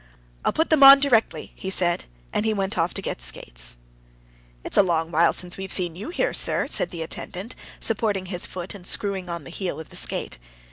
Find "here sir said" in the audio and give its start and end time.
6.09-6.89